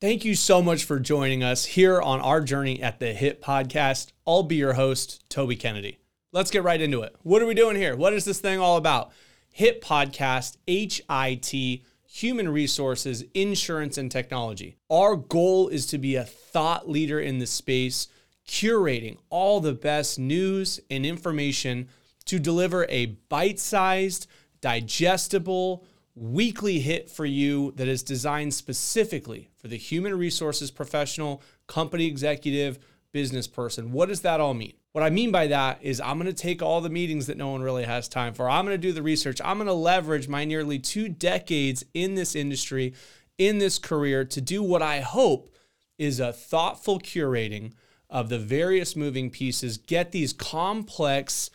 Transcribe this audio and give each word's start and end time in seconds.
Thank 0.00 0.24
you 0.24 0.36
so 0.36 0.62
much 0.62 0.84
for 0.84 1.00
joining 1.00 1.42
us 1.42 1.64
here 1.64 2.00
on 2.00 2.20
our 2.20 2.40
journey 2.40 2.80
at 2.80 3.00
the 3.00 3.12
HIT 3.12 3.42
Podcast. 3.42 4.12
I'll 4.24 4.44
be 4.44 4.54
your 4.54 4.74
host, 4.74 5.28
Toby 5.28 5.56
Kennedy. 5.56 5.98
Let's 6.30 6.52
get 6.52 6.62
right 6.62 6.80
into 6.80 7.02
it. 7.02 7.16
What 7.24 7.42
are 7.42 7.46
we 7.46 7.54
doing 7.54 7.74
here? 7.74 7.96
What 7.96 8.12
is 8.12 8.24
this 8.24 8.38
thing 8.38 8.60
all 8.60 8.76
about? 8.76 9.10
HIT 9.50 9.82
Podcast, 9.82 10.56
H 10.68 11.02
I 11.08 11.34
T, 11.34 11.82
Human 12.06 12.48
Resources, 12.48 13.24
Insurance, 13.34 13.98
and 13.98 14.08
Technology. 14.08 14.76
Our 14.88 15.16
goal 15.16 15.66
is 15.66 15.84
to 15.86 15.98
be 15.98 16.14
a 16.14 16.22
thought 16.22 16.88
leader 16.88 17.18
in 17.18 17.40
the 17.40 17.46
space, 17.48 18.06
curating 18.46 19.16
all 19.30 19.58
the 19.58 19.72
best 19.72 20.16
news 20.16 20.78
and 20.88 21.04
information 21.04 21.88
to 22.26 22.38
deliver 22.38 22.86
a 22.88 23.06
bite 23.28 23.58
sized, 23.58 24.28
digestible, 24.60 25.84
weekly 26.18 26.80
hit 26.80 27.08
for 27.08 27.24
you 27.24 27.72
that 27.76 27.88
is 27.88 28.02
designed 28.02 28.52
specifically 28.52 29.50
for 29.56 29.68
the 29.68 29.76
human 29.76 30.18
resources 30.18 30.70
professional, 30.70 31.42
company 31.66 32.06
executive, 32.06 32.78
business 33.12 33.46
person. 33.46 33.92
What 33.92 34.08
does 34.08 34.22
that 34.22 34.40
all 34.40 34.54
mean? 34.54 34.74
What 34.92 35.04
I 35.04 35.10
mean 35.10 35.30
by 35.30 35.46
that 35.46 35.78
is 35.80 36.00
I'm 36.00 36.18
going 36.18 36.26
to 36.26 36.32
take 36.32 36.62
all 36.62 36.80
the 36.80 36.90
meetings 36.90 37.26
that 37.26 37.36
no 37.36 37.50
one 37.50 37.62
really 37.62 37.84
has 37.84 38.08
time 38.08 38.34
for. 38.34 38.50
I'm 38.50 38.64
going 38.64 38.74
to 38.74 38.86
do 38.86 38.92
the 38.92 39.02
research. 39.02 39.40
I'm 39.44 39.58
going 39.58 39.68
to 39.68 39.72
leverage 39.72 40.28
my 40.28 40.44
nearly 40.44 40.78
two 40.78 41.08
decades 41.08 41.84
in 41.94 42.14
this 42.14 42.34
industry, 42.34 42.94
in 43.38 43.58
this 43.58 43.78
career 43.78 44.24
to 44.24 44.40
do 44.40 44.62
what 44.62 44.82
I 44.82 45.00
hope 45.00 45.54
is 45.98 46.20
a 46.20 46.32
thoughtful 46.32 46.98
curating 46.98 47.72
of 48.10 48.28
the 48.28 48.38
various 48.38 48.96
moving 48.96 49.30
pieces, 49.30 49.76
get 49.76 50.12
these 50.12 50.32
complex 50.32 51.50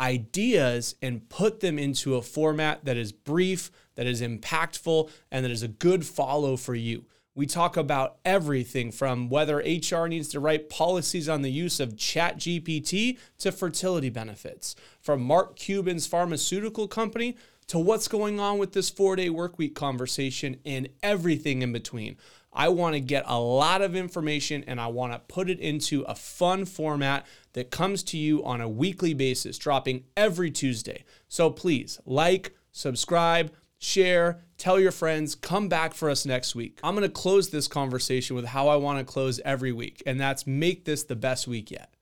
ideas 0.00 0.94
and 1.02 1.28
put 1.28 1.60
them 1.60 1.78
into 1.78 2.16
a 2.16 2.22
format 2.22 2.84
that 2.84 2.96
is 2.96 3.12
brief, 3.12 3.70
that 3.94 4.06
is 4.06 4.22
impactful, 4.22 5.10
and 5.30 5.44
that 5.44 5.50
is 5.50 5.62
a 5.62 5.68
good 5.68 6.06
follow 6.06 6.56
for 6.56 6.74
you. 6.74 7.04
We 7.34 7.46
talk 7.46 7.76
about 7.76 8.16
everything 8.24 8.90
from 8.90 9.28
whether 9.28 9.58
HR 9.58 10.06
needs 10.06 10.28
to 10.28 10.40
write 10.40 10.68
policies 10.68 11.28
on 11.28 11.42
the 11.42 11.50
use 11.50 11.78
of 11.78 11.94
ChatGPT 11.94 13.18
to 13.38 13.52
fertility 13.52 14.10
benefits, 14.10 14.74
from 15.00 15.22
Mark 15.22 15.54
Cuban's 15.54 16.06
pharmaceutical 16.06 16.88
company 16.88 17.36
to 17.70 17.78
what's 17.78 18.08
going 18.08 18.40
on 18.40 18.58
with 18.58 18.72
this 18.72 18.90
four 18.90 19.14
day 19.14 19.28
workweek 19.28 19.76
conversation 19.76 20.56
and 20.66 20.88
everything 21.04 21.62
in 21.62 21.72
between. 21.72 22.16
I 22.52 22.68
want 22.68 22.94
to 22.94 23.00
get 23.00 23.22
a 23.28 23.38
lot 23.38 23.80
of 23.80 23.94
information 23.94 24.64
and 24.66 24.80
I 24.80 24.88
want 24.88 25.12
to 25.12 25.20
put 25.20 25.48
it 25.48 25.60
into 25.60 26.02
a 26.02 26.16
fun 26.16 26.64
format 26.64 27.24
that 27.52 27.70
comes 27.70 28.02
to 28.04 28.18
you 28.18 28.44
on 28.44 28.60
a 28.60 28.68
weekly 28.68 29.14
basis, 29.14 29.56
dropping 29.56 30.02
every 30.16 30.50
Tuesday. 30.50 31.04
So 31.28 31.48
please 31.48 32.00
like, 32.04 32.56
subscribe, 32.72 33.52
share, 33.78 34.42
tell 34.58 34.80
your 34.80 34.90
friends, 34.90 35.36
come 35.36 35.68
back 35.68 35.94
for 35.94 36.10
us 36.10 36.26
next 36.26 36.56
week. 36.56 36.80
I'm 36.82 36.96
going 36.96 37.06
to 37.06 37.12
close 37.12 37.50
this 37.50 37.68
conversation 37.68 38.34
with 38.34 38.46
how 38.46 38.66
I 38.66 38.74
want 38.74 38.98
to 38.98 39.04
close 39.04 39.38
every 39.44 39.70
week, 39.70 40.02
and 40.06 40.18
that's 40.18 40.44
make 40.44 40.86
this 40.86 41.04
the 41.04 41.14
best 41.14 41.46
week 41.46 41.70
yet. 41.70 41.94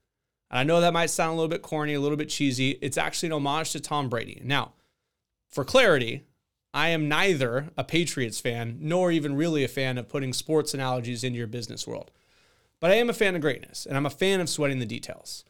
And 0.49 0.57
I 0.57 0.63
know 0.63 0.81
that 0.81 0.93
might 0.93 1.11
sound 1.11 1.33
a 1.33 1.35
little 1.35 1.47
bit 1.47 1.61
corny, 1.61 1.93
a 1.93 2.01
little 2.01 2.17
bit 2.17 2.29
cheesy. 2.29 2.71
It's 2.81 2.97
actually 2.97 3.27
an 3.27 3.33
homage 3.33 3.71
to 3.73 3.79
Tom 3.79 4.09
Brady. 4.09 4.41
Now, 4.43 4.73
for 5.49 5.65
clarity, 5.65 6.23
I 6.73 6.89
am 6.89 7.09
neither 7.09 7.69
a 7.77 7.83
Patriots 7.83 8.39
fan 8.39 8.77
nor 8.79 9.11
even 9.11 9.35
really 9.35 9.63
a 9.63 9.67
fan 9.67 9.97
of 9.97 10.07
putting 10.07 10.33
sports 10.33 10.73
analogies 10.73 11.23
into 11.23 11.37
your 11.37 11.47
business 11.47 11.87
world. 11.87 12.11
But 12.79 12.91
I 12.91 12.95
am 12.95 13.09
a 13.09 13.13
fan 13.13 13.35
of 13.35 13.41
greatness 13.41 13.85
and 13.85 13.97
I'm 13.97 14.05
a 14.05 14.11
fan 14.11 14.39
of 14.39 14.49
sweating 14.49 14.79
the 14.79 14.85
details. 14.85 15.43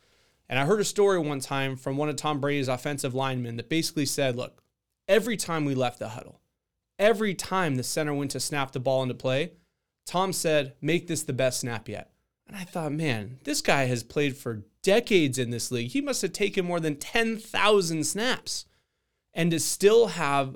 And 0.48 0.58
I 0.58 0.66
heard 0.66 0.80
a 0.80 0.86
story 0.86 1.20
one 1.20 1.42
time 1.42 1.76
from 1.76 1.98
one 1.98 2.10
of 2.10 2.16
Tom 2.16 2.40
Brady's 2.40 2.68
offensive 2.68 3.14
linemen 3.14 3.58
that 3.58 3.70
basically 3.70 4.06
said, 4.06 4.36
look, 4.36 4.64
every 5.08 5.38
time 5.38 5.66
we 5.66 5.76
left 5.76 6.00
the 6.00 6.10
huddle, 6.10 6.40
every 6.98 7.36
time 7.36 7.76
the 7.76 7.84
center 7.84 8.14
went 8.14 8.32
to 8.32 8.40
snap 8.40 8.72
the 8.72 8.80
ball 8.80 9.04
into 9.04 9.14
play, 9.14 9.52
Tom 10.08 10.34
said, 10.34 10.74
make 10.82 11.08
this 11.08 11.22
the 11.22 11.34
best 11.34 11.60
snap 11.60 11.88
yet. 11.88 12.12
And 12.48 12.58
I 12.58 12.64
thought, 12.64 12.92
man, 12.92 13.38
this 13.44 13.62
guy 13.62 13.86
has 13.86 14.02
played 14.02 14.36
for 14.36 14.64
decades 14.82 15.38
in 15.38 15.52
this 15.52 15.72
league. 15.72 15.92
He 15.92 16.02
must 16.02 16.24
have 16.24 16.34
taken 16.34 16.66
more 16.66 16.80
than 16.80 16.96
10,000 16.96 18.06
snaps. 18.06 18.66
And 19.34 19.52
to 19.52 19.60
still 19.60 20.08
have 20.08 20.56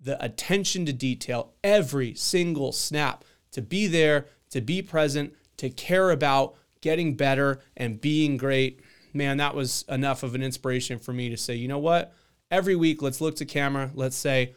the 0.00 0.22
attention 0.22 0.86
to 0.86 0.92
detail 0.92 1.54
every 1.62 2.14
single 2.14 2.72
snap, 2.72 3.24
to 3.52 3.62
be 3.62 3.86
there, 3.86 4.26
to 4.50 4.60
be 4.60 4.82
present, 4.82 5.34
to 5.56 5.70
care 5.70 6.10
about 6.10 6.56
getting 6.80 7.16
better 7.16 7.60
and 7.76 8.00
being 8.00 8.36
great. 8.36 8.80
Man, 9.12 9.36
that 9.38 9.54
was 9.54 9.84
enough 9.88 10.22
of 10.22 10.34
an 10.34 10.42
inspiration 10.42 10.98
for 10.98 11.12
me 11.12 11.30
to 11.30 11.36
say, 11.36 11.54
you 11.54 11.68
know 11.68 11.78
what? 11.78 12.12
Every 12.50 12.76
week, 12.76 13.00
let's 13.00 13.20
look 13.20 13.36
to 13.36 13.44
camera. 13.44 13.90
Let's 13.94 14.16
say 14.16 14.54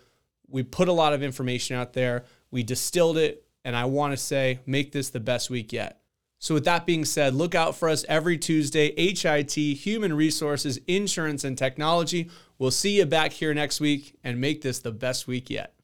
we 0.50 0.63
put 0.63 0.88
a 0.88 0.94
lot 0.94 1.13
of 1.13 1.23
information 1.23 1.75
out 1.75 1.94
there, 1.94 2.25
we 2.51 2.63
distilled 2.63 3.17
it, 3.17 3.45
and 3.63 3.75
I 3.75 3.85
want 3.85 4.13
to 4.13 4.17
say, 4.17 4.59
make 4.66 4.91
this 4.91 5.09
the 5.09 5.19
best 5.19 5.50
week 5.50 5.73
yet. 5.73 6.01
So, 6.39 6.53
with 6.53 6.65
that 6.65 6.85
being 6.85 7.05
said, 7.05 7.33
look 7.33 7.55
out 7.55 7.75
for 7.75 7.89
us 7.89 8.05
every 8.07 8.37
Tuesday. 8.37 8.93
HIT, 8.95 9.53
Human 9.53 10.13
Resources, 10.13 10.79
Insurance, 10.87 11.43
and 11.43 11.57
Technology. 11.57 12.29
We'll 12.59 12.71
see 12.71 12.97
you 12.97 13.05
back 13.05 13.31
here 13.31 13.53
next 13.53 13.79
week 13.79 14.15
and 14.23 14.39
make 14.39 14.61
this 14.61 14.79
the 14.79 14.91
best 14.91 15.27
week 15.27 15.49
yet. 15.49 15.76